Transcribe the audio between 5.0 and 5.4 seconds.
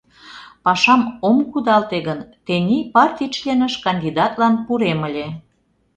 ыле.